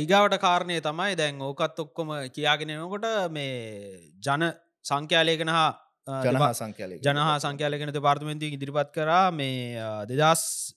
[0.00, 3.06] ඊගාවට කාරණය තමයි දැන් ඕකත් ඔක්කොම කියාගෙනනකොට
[3.36, 3.54] මේ
[4.26, 4.44] ජන
[4.84, 5.70] සංඛ්‍යාලයකන හා
[6.06, 10.74] ජනහා සංඛ්‍යාලය ජනහා සංඛ්‍යාලකන දෙපාර්තමෙන්තිය ඉදිරිපත් කරා මේ දෙදස්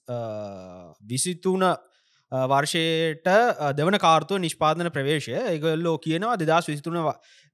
[1.02, 1.64] විසිතුන
[2.32, 3.28] වර්ෂයට
[3.76, 5.32] දෙවන කාර්තුව නිෂ්පාදන ප්‍රවේශය.
[5.52, 6.96] එකගොල්ලෝ කියනවා දෙදස් විසිතුන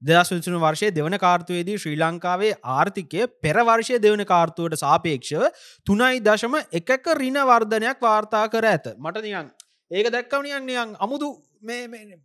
[0.01, 5.43] දෙදස් විසිතුන වර්ෂය දෙවන කාර්තුවේදී ශ්‍රී ලංකාවේ ආර්ථිකය පෙරවර්ෂය දෙවන කාර්තුවට සාපේක්ෂව
[5.87, 8.85] තුනයි දශම එකක රින වර්ධනයක් වාර්තා කර ඇත.
[8.97, 9.51] මට නියන්
[9.91, 11.35] ඒක දැක්කවනියන් නියන් අමුතු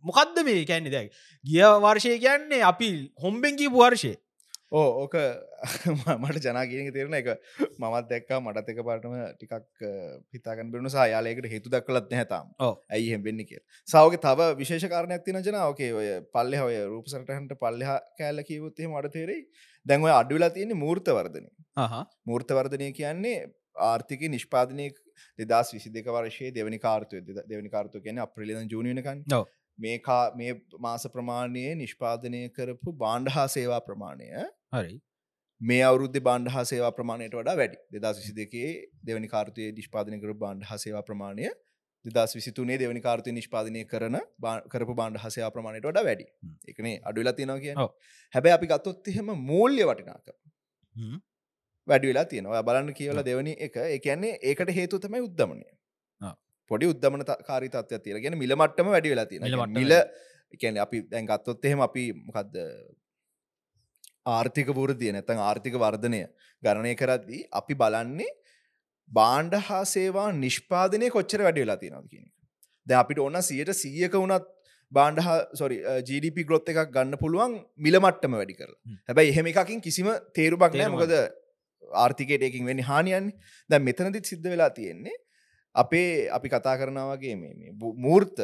[0.03, 1.11] මොකක්ද මේ කැන්නේ දැක්
[1.45, 2.91] ගිය වර්ෂය කියන්නේ අපි
[3.23, 4.13] හොම්බෙන්කී වර්ෂය
[4.71, 5.15] ඕ ඕක
[6.21, 7.29] මට ජනාගීනක තෙරෙන එක
[7.77, 9.83] මමත් දැක්කා මටත් එක පාටම ටිකක්
[10.31, 12.77] පිතාගන් බෙනු සයාලයකට හේතු දක්කලත් නැහතාම් ඔව්.
[12.89, 15.59] ඇයි හෙම්බෙන්නේ කිය සවගේ තව විශේෂකාරණයක් තින ජන.
[15.61, 19.47] ඕකේ ඔය පල්ලෙ ඔය රූපසටහන්ට පල්ලෙහ කෑල්ල කිවොත්තේ මට තේරෙයි.
[19.85, 21.49] දැන්ව අඩුවෙලා තියෙන්නේ මූර්තවර්ධනය
[22.25, 23.37] මූර්තවර්ධනය කියන්නේ
[23.85, 24.87] ආර්ථික නිෂ්පාදනය
[25.39, 29.45] දෙදස් විසි දෙක වර්ෂයේ දෙවනි කාර්තුව දෙවනි කාර්තුව කියන අප්‍රලින ජූනියනකන් ඔව්.
[29.81, 29.95] මේ
[30.35, 34.29] මේ මාස ප්‍රමාණයේ නිෂ්පාදනය කරපු බාණ්ඩ හා සේවා ප්‍රමාණය
[34.73, 34.95] හරි
[35.61, 38.71] මේ අවුද්ධ බාණ්ඩ හා සේවා ප්‍රමාණයට වඩා වැඩි දෙදස් විසි දෙකේ
[39.03, 41.51] දෙවනි කාර්තය නිෂ්පාදනය කර බාණ්ඩ හා සේවා ප්‍රමාණය
[42.05, 44.17] දෙදස් විසිතුනේ දෙවනි කාර්තය නිෂ්පාදනය කරන
[44.67, 46.25] කරපු බාණ්ඩ හසයා ප්‍රමාණයට වඩා වැඩි.
[46.67, 47.75] එකනේ අඩුවෙලා තියෙනවා කිය.
[48.33, 50.25] හැබැයි අපි ගත්තොත් එහෙම මූල්‍ය වටිනාක.
[51.87, 53.25] වැඩි වෙලා තියෙනවා බලන්න කියවල ඔව්.
[53.25, 55.67] දෙවනි එක එකන්නේ ඒකට හේතු තමයි උද්දමනය.
[56.71, 59.93] පොඩි උද්දමන කාරි තත්වය තියෙන ගැන මිල මට්ටම වැඩි වෙලා තියෙන මිල
[60.55, 62.57] එකැන අපි දැන් ගත්තොත් එහෙම අපි මොකක්ද
[64.35, 66.21] ආර්ථික පුරදිය නැතන් ආර්ථික වර්ධනය
[66.63, 68.31] ගණනය කරද්දී අපි බලන්නේ
[69.11, 72.25] බාණ්ඩ හා සේවා නිෂ්පාදනය කොච්චර වැඩි වෙලා තියෙනද කියන.
[72.87, 74.47] දැන් අපිට ඕන්න සියයට සීයක වුණත්
[74.91, 75.19] බාණ්ඩ
[75.61, 75.77] සොරි
[76.09, 78.79] ජීඩප ග්‍රොත් එකක් ගන්න පුළුවන් මිල මට්ටම වැඩි කරලා.
[79.07, 81.15] හැබැයි එහෙම එකකින් කිසිම තේරුබක් නෑ මොකද
[82.05, 83.37] ආර්ථිකයට එකින් වෙනි හානියන්නේ.
[83.69, 85.17] දැ මෙතනදිත් සිද්ධ වෙලා තියෙන්නේ
[85.75, 88.37] අපේ අපි කතා කරනවාගේ මේ මූර්ත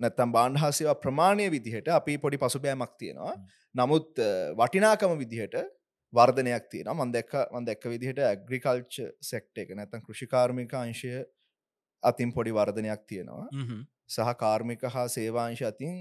[0.00, 3.34] නැත්තම් බාණ්හාසේවා ප්‍රමාණය විදිහට අපි පොඩි පසුබෑමක් තියෙනවා.
[3.74, 4.20] නමුත්
[4.56, 5.56] වටිනාකම විදිහට
[6.12, 11.12] වර්ධනයක් තියෙන මන් දැක්ක මන් දැක්ක විදිහට ඇග්‍රිකල්ච් සෙක්ට එක නැතන් කෘෂිකාර්මික අංශය
[12.02, 13.48] අතින් පොඩි වර්ධනයක් තියෙනවා.
[14.08, 15.94] සහ කාර්මික හා සේවාංශ අතින්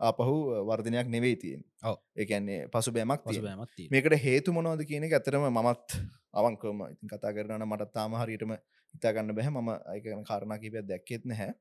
[0.00, 0.36] ආපහු
[0.68, 1.96] වර්ධනයක් නෙවෙයි තියෙන් ඔව්.
[2.16, 3.66] එකන්නේ පසු බෑමක් තියෙනවා.
[3.90, 6.00] මේකට හේතු මොනවද කියන ඇතරම මමත්
[6.34, 8.56] අවංකම ඉතින් කතා කරන මටත් තාම හරියටම
[8.94, 9.52] හිතාගන්න බැහැ.
[9.52, 11.54] මම අයකන කාරණ කිපයක් දැක්කෙත් නැහැ.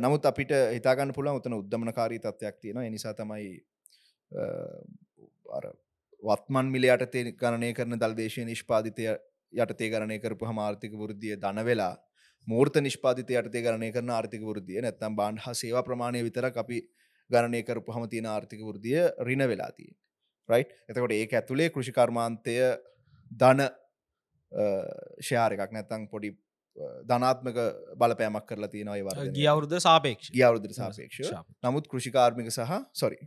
[0.00, 3.50] නමුත් අපිට හිතාගන්න පුළන් උතන උද්දමනකාරී තත්වයක් තියෙන එනිසා තමයි
[6.22, 9.10] වත්මන් මිලයට තේ ගණනය කරන දල්දේශය නිෂ්පාධිතය
[9.52, 11.94] යටතේ ගණනය කරපු හමාර්ථික වෘද්ධිය දන වෙලා
[12.46, 16.80] මූර්ත නිෂ්පාධිත යටතේ ගණනය කරන ආර්ථික වෘද්ධිය නැත්තම් බාන්් හ සේවා ප්‍රමාණය විතර අපි
[17.30, 19.90] ගණනය කරපු හම තියෙන ආර්ථික වෘද්ධිය රින වෙලා තිය
[20.48, 22.56] රයි් එතකොට ඒ ඇතුළේ කෘෂිකර්මාන්තය
[23.30, 23.66] දන
[25.22, 26.32] ශයාර එකක් නැත්තං පොඩි
[27.06, 27.58] ධනාත්මක
[27.96, 31.32] බලපෑමක් කරලා තියෙනවයි වර ගිය අවුරුද්ධ සාපේක්ෂ ගියවරුදර සාපේක්ෂ
[31.64, 33.18] නමුත් කෘෂිකාර්මික සහ සොරි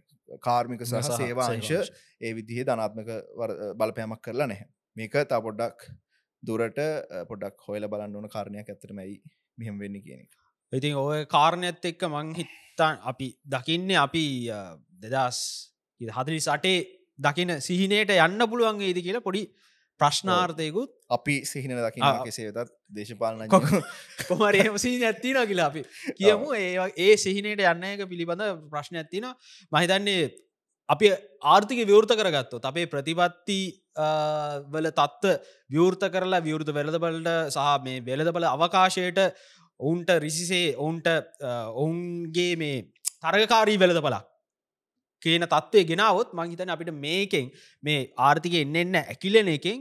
[0.42, 1.72] කාර්මික සහ සේවාංශ.
[2.22, 3.10] ඒ විදිහ ධනාත්මක
[3.78, 4.68] බලපෑමක් කරලා නැහැ.
[4.98, 5.90] මේක තා පොඩ්ඩක්
[6.44, 6.80] දුරට
[7.28, 9.20] පොඩක් හොයල බලන්න ඕන කාරණයක් ඇතරමයි
[9.58, 10.43] මෙහෙම වෙන්න කියන එක
[10.74, 14.26] ඉතින් ඔය කාරණයත් එක්ක මං හිත්තන් අපි දකින්නේ අපි
[15.04, 15.40] දෙදස්
[16.02, 16.78] හදලි සටේ
[17.20, 19.44] දකින සිහිනයට යන්න පුළුවන් ඒද කියලා පොඩි
[20.00, 22.24] ප්‍රශ්නාර්ථයකුත් අපි සිහින දකින ආ.
[22.26, 23.84] කෙසේ වෙතත් දේශපාලන කො-
[24.28, 25.84] කොමර එහමසී ඇත්තින කියලා අපි
[26.18, 26.54] කියමු.
[26.54, 29.30] ඒ ඒ සිහිනයට යන්න එක පිළිබඳ ප්‍රශ්න ඇත්තින
[29.72, 30.34] මහිතන්නේ
[30.90, 31.14] අපි
[31.46, 33.60] ආර්ථික විවෘත කරගත්තොත් අපේ ප්‍රතිපත්ති
[34.74, 35.34] වල තත්ත්ව
[35.70, 39.22] විවෘත කරලා විවෘත වෙලදබලට සහ මේ වෙලදබල අවකාශයට
[39.84, 41.08] ඔවුන්ට රිසිසේ ඔවුන්ට
[41.76, 42.78] ඔවුන්ගේ මේ
[43.24, 44.24] තරගකාරී වෙලද පලක්
[45.24, 47.50] කියන තත්වය ගෙනාවොත් මංහිතන අපිට මේකෙන්
[47.84, 49.80] මේ ආර්ථික එන්න එන්න ඇකිලෙන එකෙන්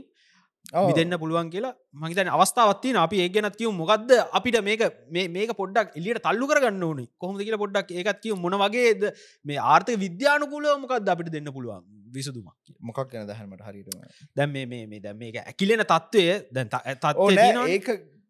[0.71, 5.97] විදන්න පුළුවන් කියලා මහිතන අවස්ථාවත්තින අපි ඒ ගැනත් කිය මොකක්ද අපිට මේක මේ මේක පොඩ්ඩක්
[5.99, 7.09] එලියට තල්ලු කරගන්න ඕනේ.
[7.19, 9.03] කොහොම කියල පොඩ්ඩක් ඒකත් කිය මොන වගේද?
[9.45, 11.83] මේ ආර්ථක විද්‍යානුකූලව මොකක්ද අපිට දෙන්න පුළුවන්
[12.15, 13.99] විසදුමක් මොකක් ගැන දහනමට හරිටම
[14.35, 17.47] දැම් මේ දැම් මේක ඇකිලෙන තත්ත්වය දැන් තත්ත්වය.
[17.69, 17.87] ඒක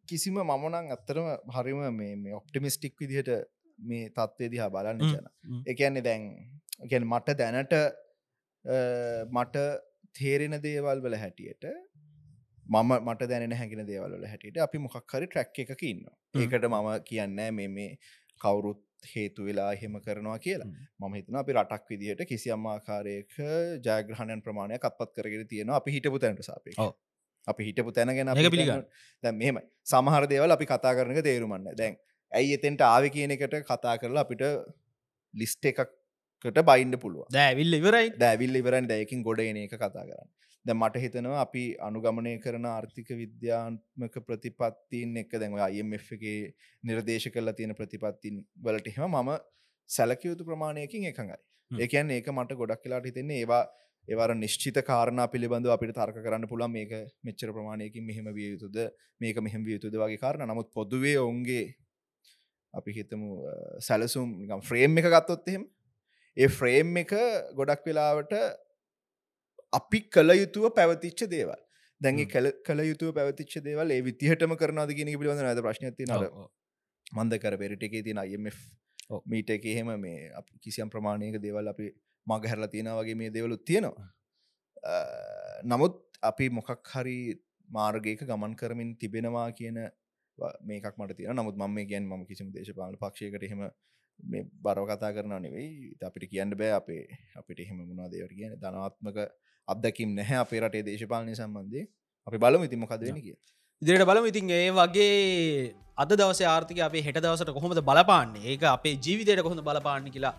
[0.08, 3.32] කිසිම මමනං අත්තරම හරිම මේ ඔප්ටිමිස්ටික් විදිහට
[3.80, 5.28] මේ තත්ත්වය දිහා බලන්න ජන.
[5.72, 6.24] එකන්නේ දැන්
[6.92, 7.74] ගැන මට දැනට
[9.38, 9.66] මට
[10.16, 11.66] තේරෙන දේවල් වල හැටියට
[12.66, 16.42] මම මට දැන හැකින දේවල්ල හැටියට අපි මොකක් හරි ට්‍රැක් එකක ඉන්න හ්ම්.
[16.42, 17.92] ඒකට මම කියන්න මේ මේ
[18.42, 18.82] කවුරුත්
[19.14, 20.86] හේතු වෙලා එහෙම කරනවා කියලා හ්ම්.
[21.00, 23.34] මම හිතන අපි රටක් විදිහට කිසියම් ආකාරයක
[23.88, 26.76] ජයග්‍රහණයන් ප්‍රමාණයක් අත්පත් කරගෙන තියෙනවා අපි හිටපු තැනට සාපේ.
[27.48, 28.86] අපි හිටපු තැන ගැන ඒක පිළිගන්න.
[29.42, 32.00] මෙම සමහර දේවල් අපි කතා කරනක තේරුමන්න දැන්
[32.32, 34.46] ඇයි එතෙන්ට ආව කියන එකට කතා කරලා අපිට
[35.34, 38.08] ලිස්ට එකකට බයින්ඩ පුළුව දෑවිල්ල ඉවරයි.
[38.24, 38.90] දැවිල් ඉවරන්.
[38.94, 40.30] දැයකින් ගොඩ එන එක කතා කරන්න.
[40.66, 46.54] ද මට හිතනවා අපි අනුගමනය කරන ආර්ථික විද්‍යාත්මක ප්‍රතිපත්තින් එක දැන්ව අයMF එකගේ
[46.84, 49.32] නිර්දේශ කරලා තියෙන ප්‍රතිපත්තින් වලට එහෙම මම
[49.90, 51.40] සැලකයුතු ප්‍රමාණයකින් එකඟයි.
[51.72, 53.64] ඒකන් ඒක මට ගොඩක් කියලාට හිතෙන්නේ ඒවා
[54.08, 56.92] ඒවර නිශ්චිත කාරණ පිළිබඳ අපිට තර්ක කරන්න පුළන් මේක
[57.24, 58.78] මෙච්චර ප්‍රමාණයකින් මෙහෙම විය යුතුද
[59.22, 61.64] මේක මෙහෙම විය යුතුද වගේ කාරණ නමුත් පොදුවේ ඔවුන්ගේ
[62.74, 63.30] අපි හිතමු
[63.80, 65.66] සැලසුම් ෆ්‍රේම් එක ගත්තොත් එහෙම
[66.38, 67.14] ඒ ෆ්‍රේම් එක
[67.54, 68.34] ගොඩක් වෙලාවට
[69.74, 71.60] අපි කළ යුතුව පැවතිච්ච දේවල්
[72.02, 72.28] දැන්ගේ.
[72.28, 76.50] කළ කළ යුතුව පැවතිච්ච දේවල් ඒ විදිහටම කරනද කියන පිළිබඳ ඇද ප්‍රශ්නති ඔව්.
[77.14, 78.58] මන්ද කර පෙරිට එකේ IMF
[79.10, 79.22] ඔව්.
[79.26, 81.92] මීට එක එහෙම මේ කිසියම් ප්‍රමාණයක දේවල් අපි
[82.28, 84.08] මග හැරලා තියෙන වගේ මේ දෙවලුත් තියෙනවා.
[84.84, 84.94] අ,
[85.66, 87.18] නමුත් අපි මොකක් හරි
[87.70, 89.78] මාර්ගයක ගමන් කරමින් තිබෙනවා කියන
[90.38, 93.62] ව- මේකක් මට තියෙන නමුත් මම මේ ගැන් ම කිසිම දේශපාල පක්ෂයකට එහෙම
[94.20, 95.70] මේ බරව කතා කරන නෙවෙයි.
[95.94, 97.04] ඉතින් අපිට කියන්න බෑ අපේ
[97.36, 99.18] අපිට එහෙම මුණා දේවට කියන ධනාත්මක
[99.68, 101.82] අත්දැකිම් නැහැ අපේ රටේ දේශපාලනය සම්බන්ධය
[102.28, 103.36] අපි බලමු ඉතින් මොකද වෙන කිය
[103.82, 104.26] ඉදිරියට බලම.
[104.32, 108.44] ඉතින් ඒ වගේ අද දවස ආර්ථික අපේ හෙට දවසට කොහොමද බලපාන්නේ?
[108.52, 110.34] ඒක අපේ ජීවිතයට කොහොඳ බලපාන්න කියලා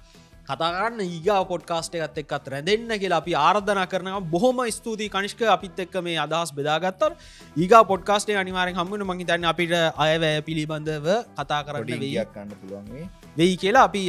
[0.48, 5.10] කතාගන්න ඒගා පොඩ්කාස්ට එකත් එක්කත් රැඳෙන්න්න කියලා අපි ආර්ධන කරන බොහොම ස්තුතියි.
[5.14, 7.12] කනිෂ්ක අපිත් එක්ක මේ අදහස් බෙදාගත්තර
[7.56, 9.74] ඒගා පොඩ්කාස්ටේ අනිවාරෙන් හම්මන මහි තන්න අපිට
[10.06, 13.04] අයවැය පිළිබඳව කතා ඩියක් කන්න පුළුවන්ේ
[13.38, 13.56] වෙයි.
[13.62, 14.02] කියලා අපි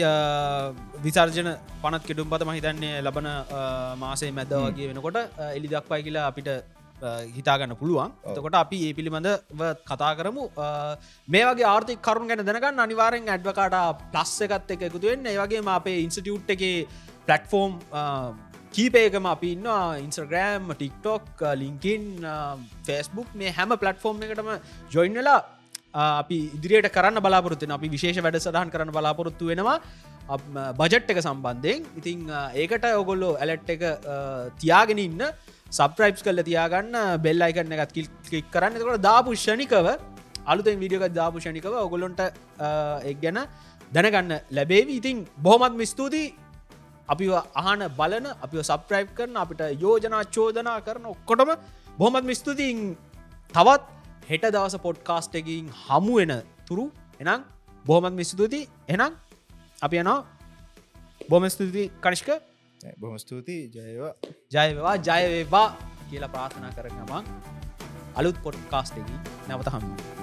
[1.06, 1.50] විසර්ජන
[1.84, 3.30] පනත් කෙඩුම් පත මහිතන්නේ ලබන
[4.04, 5.22] මාසේ මැද වගේ වෙනකොට
[5.58, 6.50] එලි දක්වයි කියලා අපිට
[7.02, 8.12] හිතාගන්න පුළුවන්.
[8.26, 10.50] එතකොට අපි ඒ පිළිබඳව කතා කරමු.
[10.58, 10.96] අ,
[11.28, 13.78] මේ වගේ ආර්ථික කරුණ ගැන දැනගන්න අනිවාරෙන් ඇඩ්වකාට
[14.12, 16.64] ප්ලස් එකත් එක එකතුවෙන්න ඒවගේ අපේ ඉන්ස්ටියුට් එක
[17.28, 17.74] පලට්ෆෝර්ම්
[18.74, 19.68] කීපේකම අපි ඉන්න
[20.06, 22.08] ඉන්ස්ග්‍රෑම් ටික්ටොක් ලිංකින්
[22.84, 24.50] ෆෙස්බුක් මේ හැම පලට්ෆෝර්ම් එකටම
[24.92, 25.42] ජොයින් වෙලා
[25.94, 29.80] අපි ඉදිරියට කරන්න බලාපොරත්තුන අපි විශේෂ වැඩ සටහන් කරන්න බලාපොරොත්තු වෙනවා.
[30.74, 31.84] බජට් එක සම්බන්ධයෙන්.
[31.98, 32.22] ඉතිං
[32.56, 33.84] ඒකට ඔගොල්ලෝ ඇලට් එක
[34.60, 35.22] තියාගෙන ඉන්න
[35.72, 38.78] සබ්‍රයිප්ස් කල්ල තියාගන්න බෙල් අයිකන්න එකත් කිල් කරන්න.
[38.80, 39.88] කොට දාපු ෂණිකව
[40.46, 42.22] අලුතෙන් විඩියක දාපු ෂණිකව ඔගොලොන්ට
[43.12, 43.40] එක් ගැන
[43.92, 44.98] දැනගන්න ලැබේවි.
[45.00, 46.34] ඉතින් බොහොමත්ම ස්තුතියි.
[47.10, 47.26] අපි
[47.62, 51.52] අහන බලන අපි සප්‍රයිප් කරන අපිට යෝජනා චෝදනා කරන ඔක්කොටම
[52.00, 52.98] බොහොමත්ම ස්තුතියින්.
[53.56, 53.84] තවත්
[54.30, 56.34] හෙට දවස පොඩ්කාස්ට එකින් හමුවෙන
[56.68, 56.86] තුරු.
[57.22, 57.42] එනම්
[57.86, 59.12] බොහොමත් මිස්තුති එනම්
[59.86, 60.26] අපි යනවා.
[61.30, 62.30] බොම ස්තුති කනිෂ්ක.
[63.00, 63.64] බොහම ස්තුතියි.
[63.76, 64.14] ජයවා
[64.52, 65.68] ජයවා ජයවේවා
[66.10, 67.26] කියලා ප්‍රාථනා කරගමන්
[68.16, 69.18] අලුත් පොඩ් කාස්ටකි
[69.48, 70.15] නැවත හම්ම